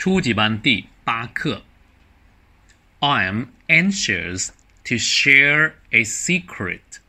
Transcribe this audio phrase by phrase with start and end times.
[0.00, 1.62] 初级班第八课。
[3.00, 4.50] I am anxious
[4.84, 7.00] to share a secret.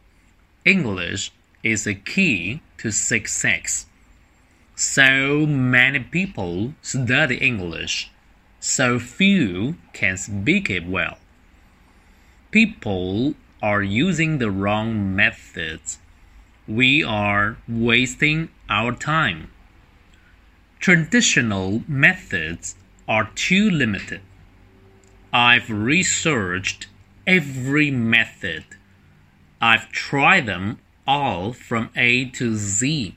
[0.63, 1.29] English
[1.63, 3.85] is a key to success.
[4.75, 8.09] So many people study English,
[8.59, 11.18] so few can speak it well.
[12.52, 16.00] People are using the wrong methods.
[16.68, 19.50] We are wasting our time.
[20.80, 22.75] Traditional methods
[23.09, 24.20] are too limited.
[25.33, 26.88] I've researched
[27.27, 28.65] every method.
[29.61, 33.16] I've tried them all from A to Z.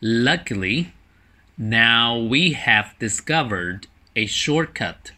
[0.00, 0.92] Luckily,
[1.56, 5.12] now we have discovered a shortcut.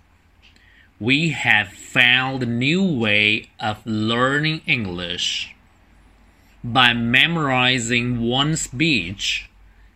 [1.00, 5.54] We have found a new way of learning English.
[6.62, 9.50] By memorizing one speech,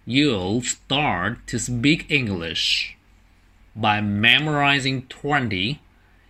[0.04, 2.96] you'll start to speak English
[3.75, 5.81] By memorizing 20,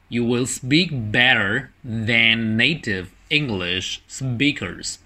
[0.10, 5.00] you will speak better than native English speakers.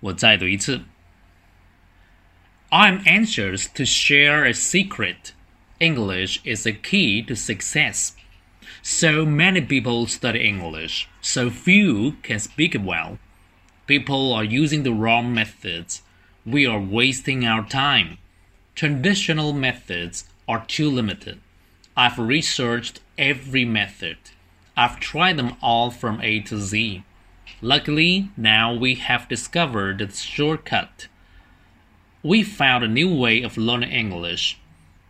[0.00, 0.82] 我再读一次。
[2.70, 5.32] I'm anxious to share a secret.
[5.78, 8.12] English is a key to success.
[8.82, 13.18] So many people study English, so few can speak it well.
[13.86, 16.02] People are using the wrong methods.
[16.44, 18.18] We are wasting our time.
[18.75, 21.39] Traditional methods are too limited.
[21.95, 24.17] I've researched every method.
[24.75, 27.03] I've tried them all from A to Z.
[27.61, 31.07] Luckily, now we have discovered the shortcut.
[32.23, 34.57] We found a new way of learning English.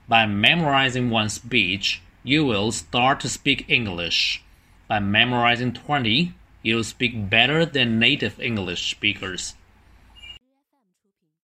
[0.08, 4.44] By memorizing one speech, you will start to speak English.
[4.88, 9.54] By memorizing 20, you'll speak better than native English speakers.